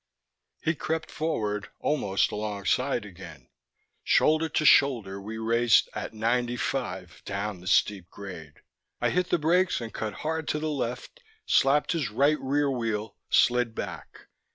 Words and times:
He 0.63 0.73
crept 0.73 1.11
forward, 1.11 1.69
almost 1.79 2.31
alongside 2.31 3.05
again; 3.05 3.49
shoulder 4.03 4.49
to 4.49 4.65
shoulder 4.65 5.21
we 5.21 5.37
raced 5.37 5.89
at 5.93 6.11
ninety 6.11 6.57
five 6.57 7.21
down 7.23 7.59
the 7.61 7.67
steep 7.67 8.09
grade.... 8.09 8.61
I 8.99 9.11
hit 9.11 9.29
the 9.29 9.37
brakes 9.37 9.79
and 9.79 9.93
cut 9.93 10.13
hard 10.25 10.47
to 10.47 10.59
the 10.59 10.71
left, 10.71 11.21
slapped 11.45 11.91
his 11.91 12.09
right 12.09 12.39
rear 12.39 12.71
wheel, 12.71 13.15
slid 13.29 13.75
back. 13.75 14.25